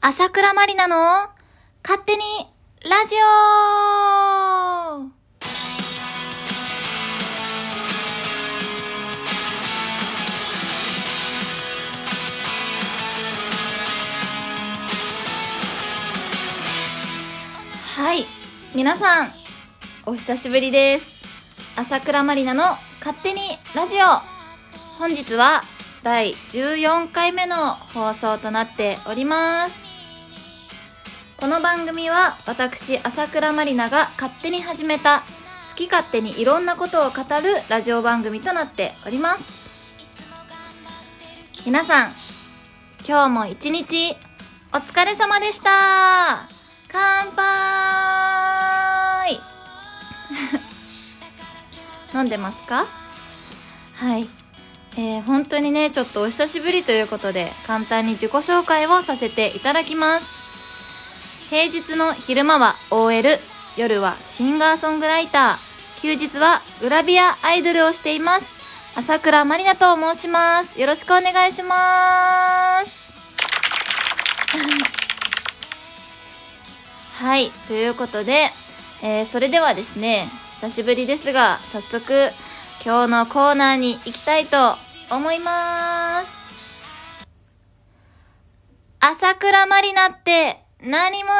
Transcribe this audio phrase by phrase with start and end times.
[0.00, 0.96] 朝倉まりなの
[1.82, 2.22] 勝手に
[2.88, 3.18] ラジオ
[17.96, 18.26] はい。
[18.76, 19.32] 皆さん、
[20.06, 21.24] お久しぶりです。
[21.74, 22.62] 朝倉まりなの
[23.00, 23.40] 勝手に
[23.74, 23.98] ラジオ。
[24.96, 25.64] 本日は
[26.04, 29.87] 第14回目の放送となっております。
[31.40, 35.22] この番組は私、朝倉まりなが勝手に始めた
[35.70, 39.44] 好き勝手にいろんなことを語るラジオ番組となっております。
[41.64, 42.12] 皆さん、
[43.06, 44.16] 今日も一日
[44.72, 46.48] お疲れ様でした
[46.88, 49.38] 乾杯
[52.14, 52.84] 飲んでますか？
[53.94, 54.26] はい。
[54.96, 60.37] えー、本当にね、ちょっとお久しぶりということで、簡単に自己紹介をさせていただきます。
[61.50, 63.38] 平日の昼間は OL、
[63.78, 68.54] 夜はシンガーソングライター、休日はグラビアアイドルをしています。
[68.94, 70.78] 朝倉まりなと申します。
[70.78, 73.14] よろしくお願いします。
[77.16, 78.52] はい、ということで、
[79.00, 80.28] えー、それではですね、
[80.60, 82.30] 久しぶりですが、早速、
[82.84, 84.76] 今日のコーナーに行きたいと
[85.10, 86.36] 思います。
[89.00, 91.32] 朝倉まりなって何者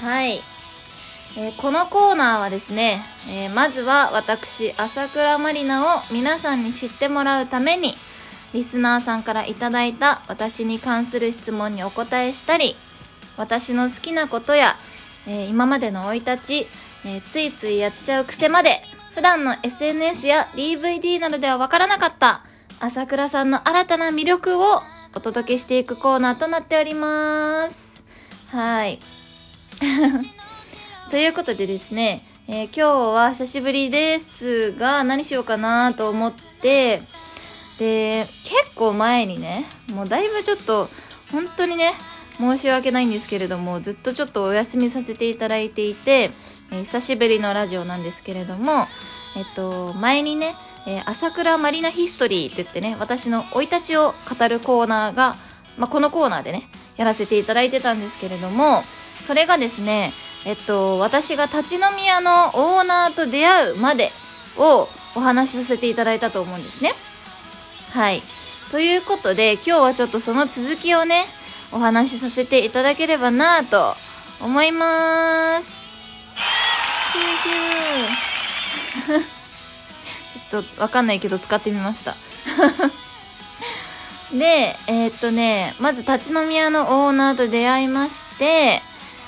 [0.00, 0.40] はい。
[1.36, 7.96] えーこのコーナーはですね、えーまずは私、朝倉まりなを皆さんに知ってもらうために、
[8.54, 12.76] リスナーさんからいただいた私に関する質問にお答えしたり、
[13.36, 14.76] 私の好きなことや、
[15.26, 16.66] えー今までの生い立ち、
[17.04, 18.80] えついついやっちゃう癖まで、
[19.16, 22.44] 普段の SNS や DVD などではわからなかった、
[22.84, 24.82] 朝倉さんの新たな魅力を
[25.14, 28.02] お届けしていくコーナーとなっております。
[28.50, 28.98] はい。
[31.08, 37.00] ということでですね、えー今日は久しぶりですが、何しようかなと思って、
[37.78, 40.90] で、結構前にね、もうだいぶちょっと、
[41.30, 41.94] 本当にね、
[42.38, 46.32] 申し訳ないんですけれども、ずっとちょっとお休みさせていただいていて、
[46.72, 48.88] えー久しぶりのラジオなんですけれども、
[49.36, 50.56] えっと、前にね、
[50.86, 55.36] えー朝倉マリナヒストリーって言ってね、私の生い立ちを語るコーナーが、
[55.78, 58.84] まあ、このコーナーでね、やらせていただいてたんですけれども、
[59.26, 60.12] それがですね、
[60.44, 64.10] えっと、私が立ち飲み屋のオーナーと出会うまで
[64.56, 66.94] をお話しさせていただいたと思うんですね。
[67.92, 68.22] はい。
[68.70, 71.26] ということで、今日はちょっとその続きをね、
[71.72, 73.94] お話しさせていただければなぁと
[74.40, 75.90] 思います。
[77.12, 77.26] ヒュー
[79.06, 79.31] ヒュー。
[80.52, 82.14] ちょっとわかんないけど使ってみました。
[84.36, 88.82] で、えーっとね、まず立ち飲み屋のオーナーと出会いまして、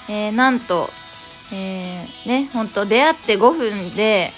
[0.06, 0.90] えーなんと、
[1.50, 4.34] えーね、ほんと出会って5分で、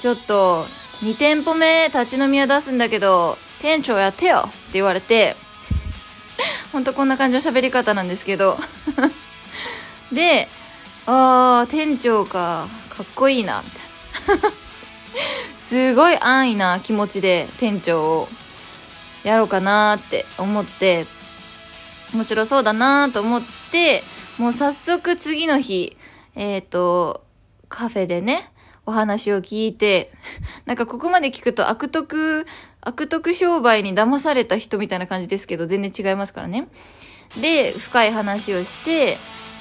[0.00, 0.68] ちょっと
[1.02, 5.34] 2店舗目立ち飲み屋出すんだけど、店長やってよって言われて、
[6.70, 8.60] ほんとこんな感じの喋り方なんですけど。
[10.12, 10.48] で、
[11.04, 14.61] あー、店長か、かっこいいな、みたいな。
[15.72, 18.28] すごい安易な気持ちで店長を
[19.24, 21.06] やろうかなって思って、
[22.12, 24.02] 面白そうだなと思って、
[24.36, 25.96] もう早速次の日、
[26.34, 27.24] えっ、と、
[27.70, 28.52] カフェでね、
[28.84, 30.12] お話を聞いて、
[30.66, 32.46] なんかここまで聞くと悪徳、
[32.82, 36.68] 悪徳商売に騙された人みたいな感じですけど、全然違いますからね。
[37.40, 39.16] で、深い話をして、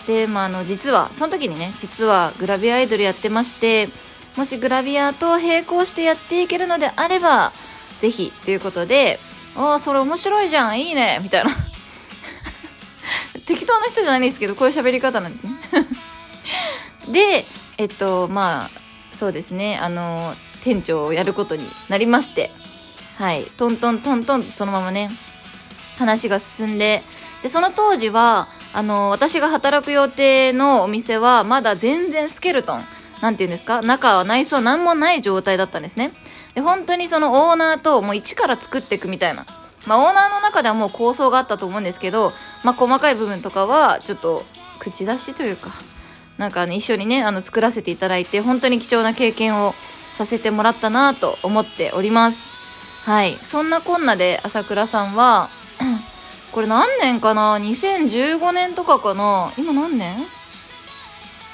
[0.07, 3.87] で、まあ、あの、実は、その時にね、実はグラビアアイドルやってまして、
[4.35, 7.51] もしグラビアと並行してやっていけるのであれば、
[7.99, 9.19] ぜひ、ということで、
[9.55, 11.51] ああ、それ面白いじゃん、いいね、みたいな。
[13.45, 15.51] 適当な人じゃないですけど、こういう喋り方なんですね。
[17.09, 17.45] で、
[17.77, 18.81] えっと、まあ、
[19.15, 22.51] そうですね、あの、店長をやることになりまして、
[23.17, 25.11] はい、トントントントンそのままね、
[25.99, 27.03] 話が進んで、
[27.43, 32.85] で、その当時は、あの、私が働く予定のお店は、まだ全然スケルトン、
[33.21, 36.11] なんていうんですか、中は内装なんもない状態だったんですね。
[36.55, 39.45] で、本当にそのオーナーともう一から作っていくみたいな。
[39.85, 42.33] まあ、オーナーの中ではもう構想があったと思うんですけど、
[42.63, 44.45] まあ、細かい部分とかは、ちょっと、
[44.79, 45.71] 口出しというか、
[46.37, 49.75] なんかね、一緒にね、あの、作らせていただいて、本当に貴重な経験を
[50.15, 52.55] させてもらったなと思っております。
[53.03, 53.39] はい。
[53.41, 55.49] そんなこんなで、朝倉さんは、
[56.51, 59.51] これ何年かな ?2015 年とかかな？
[59.57, 60.27] 今何年？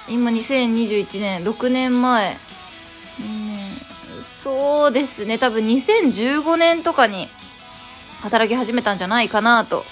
[0.09, 2.29] 今2021年、6年前。
[2.29, 2.37] ね
[4.21, 7.29] そうですね、多分2015年とかに
[8.21, 9.85] 働き始めたんじゃないかなと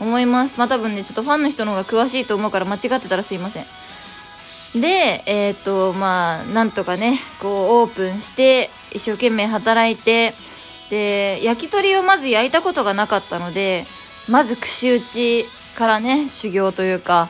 [0.00, 0.58] 思います。
[0.58, 3.66] まあ多分ねちょっとファンの人の方が詳しいと思うから間違ってたらすいません。
[4.74, 10.34] でえっ、とまあなんとかねこうオープンして一生懸命働いて
[10.90, 13.86] で焼き鳥をまず焼いたことがなかったので
[14.28, 15.46] まず串打ち
[15.76, 17.28] からね修行というか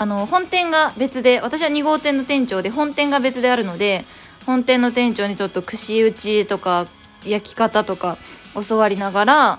[0.00, 4.06] あの本店が別で私は2号店の店長で本店が別であるので
[4.46, 6.86] 本店の店長にちょっと串打ちとか
[7.22, 8.16] 焼き方とか
[8.66, 9.58] 教わりながら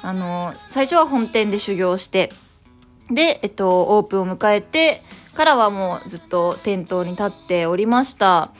[0.00, 2.30] あの最初は本店で修行して
[3.10, 5.02] で、えっと、オープンを迎えて
[5.34, 8.52] からはもうずっと店頭に立っておりました。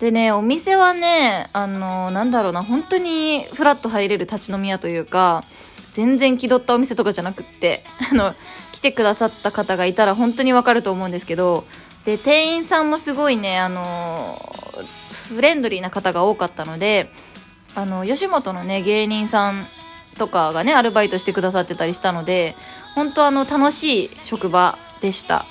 [0.00, 5.44] でねお店はねあのなんだろうな本当にフラッと入れる立ち飲み屋というか
[5.92, 8.34] 全然気取ったお店とかじゃなくって あの
[8.90, 11.64] てくださった方がいたら本当にわかると思うんですけど
[12.04, 14.38] で店員さんもすごいねあの
[15.28, 17.10] フレンドリーな方が多かったので
[17.74, 19.66] あの吉本のね芸人さん
[20.18, 22.54] とかがねアルバイトしてくださってたりしたので
[22.94, 25.44] 本当あの楽しい職場でした。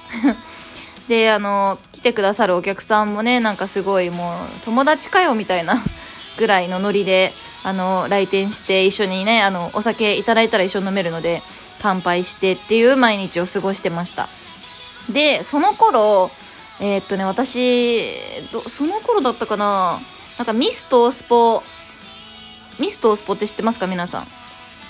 [1.08, 5.84] であの来てくださるお客さんもねなんかすごいもう友達かよみたいな
[6.38, 7.32] ぐらいのノリで
[7.64, 11.44] あの来店して一緒にねあのお酒いただいたら一緒に飲めるので
[11.82, 14.28] 乾杯してっていう毎日を過ごしてました。
[15.12, 16.32] でその頃
[16.80, 18.02] えー、っとね私
[18.68, 20.00] その頃だったかな。
[20.38, 21.64] なんかミストスポ
[22.80, 23.88] ミストスポって知ってますか？
[23.88, 24.28] 皆さん。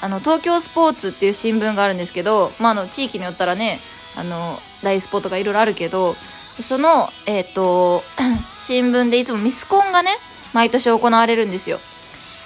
[0.01, 3.79] あの東京スポーツっていう新聞があるんですけど、まあ、の地域によったらね
[4.15, 6.15] あの大スポとかいろいろあるけど
[6.61, 8.03] その、えっ、と
[8.51, 10.11] 新聞でいつもミスコンがね
[10.53, 11.79] 毎年行われるんですよ。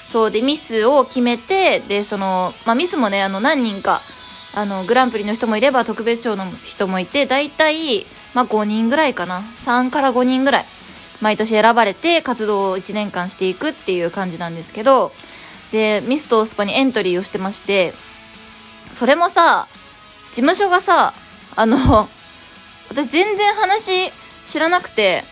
[0.07, 4.01] そうでミスを決めてでその、まあ、ミスもねあの何人か
[4.53, 9.41] あのグランプリの人もいれば特別賞の人もいて大体、まあ、5人ぐらいかな。
[9.59, 10.65] 3から5人ぐらい
[11.21, 15.11] 毎年選ばれて活動を1年間していくっていう感じなんですけど
[15.71, 17.93] でミスとスパにエントリーをしてまして
[18.91, 19.67] それもさ
[20.31, 21.13] 事務所がさ
[21.55, 22.07] あの
[22.89, 24.11] 私全然話
[24.45, 25.23] 知らなくて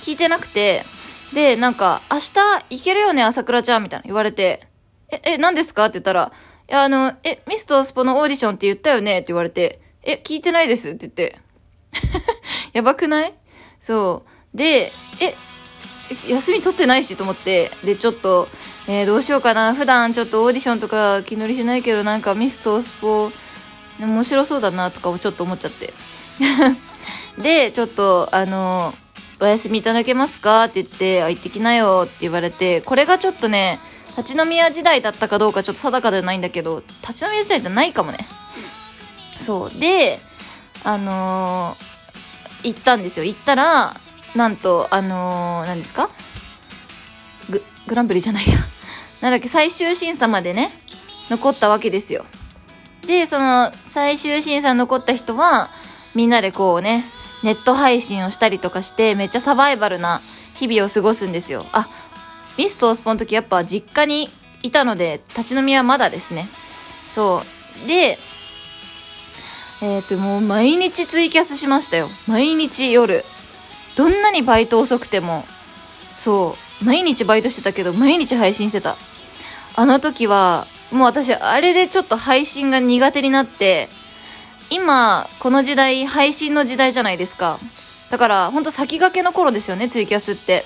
[0.00, 0.84] 聞いてなくて
[1.32, 2.32] で、なんか、明日
[2.70, 4.66] 行けるよね、朝倉ちゃんみたいな言われて、
[5.10, 5.86] え、え、何ですか？
[5.86, 6.32] って言ったら、
[6.68, 9.18] いや、あの、え、ミストスポのオーディションって言ったよね？
[9.18, 11.38] って言われて、え、聞いてないですって言って。
[12.74, 13.34] やばくない？
[13.78, 14.56] そう。
[14.56, 14.90] で、
[15.20, 15.34] え、
[16.28, 18.48] 休み取ってないしと思って、で、ちょっと、
[18.88, 19.74] えー、どうしようかな。
[19.74, 23.30] 普段ちょっとオーディションとか気乗りしないけど、なんかミストスポ、
[24.00, 25.92] 面白そうだなとかもちょっと思っちゃって。
[27.38, 28.94] で、ちょっと、あの
[29.38, 30.64] お休みいただけますか？
[30.64, 33.78] って言って、あ、行ってきなよって言われて、これがちょっとね、
[34.16, 38.18] 立ち飲み屋時代だったかどうかちょっと定かではないんだけど、立ち飲み屋時代じゃないかもね。
[39.38, 39.78] そう。
[39.78, 40.20] で、
[40.84, 43.24] あのー、行ったんですよ。
[43.24, 43.94] 行ったら、
[44.34, 46.10] なんと、あのー、何ですか？
[47.50, 48.54] グ、グランプリじゃないや。
[49.20, 50.72] なんだっけ、最終審査までね、
[51.30, 52.24] 残ったわけですよ。
[53.06, 55.70] で、その、最終審査残った人は、
[56.14, 57.04] みんなでこうね、
[57.42, 60.20] ネット配信をしたりとかして、めっちゃサバイバルな
[60.54, 61.66] 日々を過ごすんですよ。
[61.72, 61.88] あ、
[62.56, 64.30] ミストースポの時やっぱ実家に
[64.62, 66.48] いたので、立ち飲みはまだですね。
[67.08, 67.42] そ
[67.84, 67.88] う。
[67.88, 68.18] で、
[69.82, 72.08] えっ、ー、と、もう毎日ツイキャスしましたよ。
[72.26, 73.24] 毎日夜。
[73.94, 75.44] どんなにバイト遅くても、
[76.18, 78.96] そう、毎日バイトしてたけど、毎日配信してた。
[79.74, 83.88] あの時は、もう私、あれでちょっと配信が苦手になって、
[84.70, 87.58] 今、この時代、配信の時代じゃないですか。
[88.10, 90.64] だから、ほんと先駆けの頃ですよね、ツイキャスって。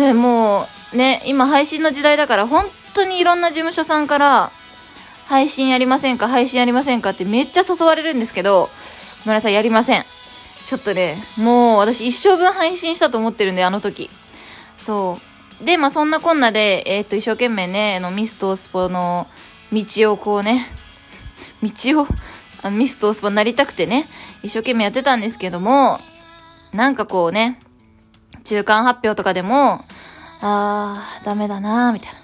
[0.00, 4.52] ね、もう、ね、今配信の時代だから、本当にいろんな事務所さんから、
[5.26, 8.68] 配信やりませんか配信やりませんかってめっちゃ誘われるんですけど、
[9.24, 10.04] ごめんなさい、やりません。
[10.64, 14.10] ちょっとね、もう私一生分配信したと思ってるんで、あの時。
[14.78, 15.18] そ
[15.62, 15.64] う。
[15.64, 19.26] で、まあそんなこんなで、えー、っと、一生懸命ね、あの、ミストスポの
[19.72, 20.66] 道をこうね、
[21.62, 22.06] 道を
[22.62, 24.06] あミストスパなりたくてね、
[24.42, 26.00] 一生懸命やってたんですけども、
[26.72, 27.60] なんかこうね、
[28.44, 29.84] 中間発表とかでも、
[30.40, 32.18] あー、ダメだなー、みたいな。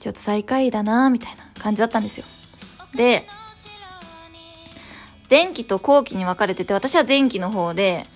[0.00, 2.26] ちょっと最下位だなー、みたいな感じだったんですよ。
[2.94, 3.26] で、
[5.28, 8.06] 前期と後期に分かれてて、私は前期の方で、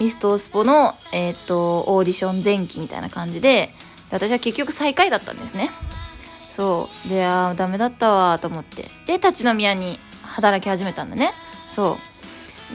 [0.00, 3.70] ミストスポの、えっ、と、オーディション前期みたいな感じで、
[4.10, 5.70] 私は結局最下位だったんですね。
[6.50, 7.08] そう。
[7.08, 8.90] で、あー、ダメだったわ、と思って。
[9.06, 11.32] で、立ち飲み屋に働き始めたんだね。
[11.70, 11.98] そ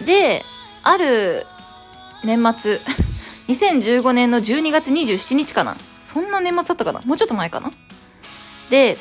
[0.02, 0.06] う。
[0.06, 0.44] で、
[0.84, 1.46] ある
[2.24, 2.80] 年末、
[3.48, 5.78] 2015年の12月27日かな。
[6.04, 7.72] そんな年末だったかなもうちょっと前かな
[8.70, 8.98] で、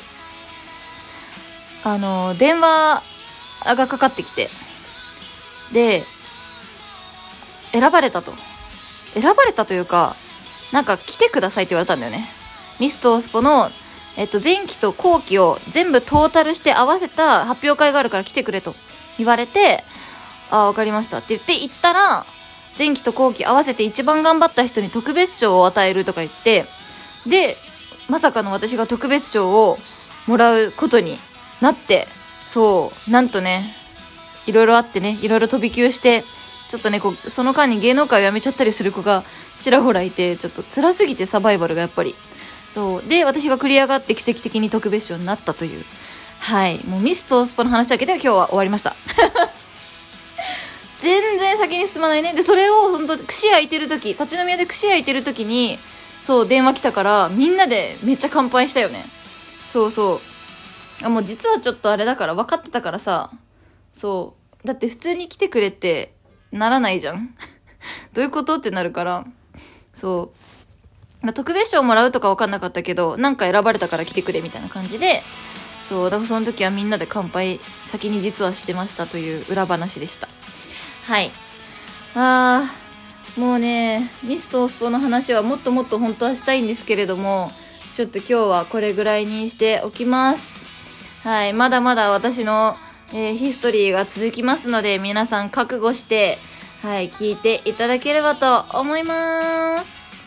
[1.83, 3.01] あの、電話
[3.65, 4.49] がかかってきて、
[5.71, 6.03] で、
[7.71, 8.33] 選ばれたと。
[9.13, 10.15] 選ばれたというか、
[10.71, 12.27] なんか来てくださいって言われたんだよね。
[12.79, 13.69] ミストースポの、
[14.15, 18.75] えっと、前期と後期を全部トータルして合わせた発表会があるから来てくれと
[19.17, 19.83] 言われて、
[20.49, 22.25] ああ、わかりましたって言って行ったら、
[22.77, 26.65] 前期と後期合わせて一番頑張った人に特別賞を与えるとか言って、
[27.25, 27.57] で、
[28.07, 29.77] まさかの私が特別賞を
[30.27, 31.19] もらうことに
[31.61, 32.07] なって、
[32.45, 33.75] そう、なんとね、
[34.45, 36.23] いろいろあってね、いろいろ飛び級して、
[36.69, 39.23] ちょっとね、こ、その間に芸能界を辞めちゃったりする子が
[39.59, 42.15] ちらほらいて、ちょっと辛すぎてサバイバルがやっぱり。
[42.69, 43.03] そう。
[43.07, 45.85] で、私が繰り上がって奇跡的に特別賞になったという。
[46.39, 46.83] はい。
[46.85, 48.95] もうミスとスパの話だけでは今日は終わりました。
[51.01, 52.33] 全然先に進まないね。
[52.33, 55.77] で、それを本当串焼いてる時、立ち飲み屋で串焼いてる時に、
[56.23, 59.05] そう、電話来たから、みんなでめっちゃ乾杯したよね。
[59.71, 60.21] そうそ
[61.01, 61.05] う。
[61.05, 63.31] あ、もう実はちょっとあれだから分かってたからさ、
[63.95, 64.67] そう。
[64.67, 66.13] だって普通に来てくれって
[66.51, 67.35] ならないじゃん
[68.13, 68.55] どういうこと？
[68.55, 69.25] ってなるから、
[69.93, 70.31] そ
[71.23, 71.33] う。
[71.33, 75.23] 特別賞もらうとか分かんなかったけど、なんか選ばれたから来てくれみたいな感じで、
[75.87, 80.27] そう、だからその時はみんなで乾杯先に実はしてましたという裏話でした。
[81.07, 81.31] はい。
[82.15, 87.49] あー、もうね、ミスとオスポの話はもっともっと本当はしたいんですけれども、
[87.95, 90.67] ちょっと今日はこれぐらいにしておきます。
[91.23, 92.75] はい、まだまだ私の、
[93.13, 96.37] えー、ヒストリーが続きますので、皆さん覚悟して、
[96.81, 100.21] はい、聞いていただければと思います。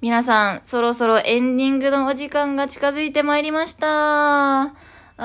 [0.00, 4.62] 皆さん、そろそろエンディングのお時間が近づいてまいりました。
[4.62, 4.72] あ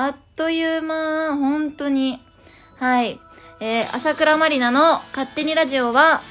[0.09, 2.19] っという間、本当に。
[2.79, 3.19] はい。
[3.59, 6.21] えー、朝倉まりなの勝手にラジオは、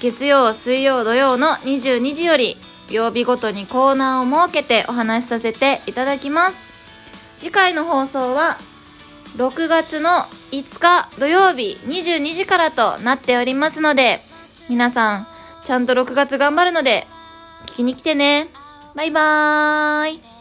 [0.00, 2.56] 月曜、水曜、土曜の22時より、
[2.90, 6.56] 曜日ごとにコーナーを設けてお話しさせていただきます。
[7.36, 8.56] 次回の放送は、
[9.36, 14.22] 6月の5日土曜日22時からとなっておりますので、
[14.70, 15.26] 皆さん、
[15.64, 17.06] ちゃんと6月頑張るので、
[17.66, 18.48] 聞きに来てね。
[18.94, 20.39] バイバーイ。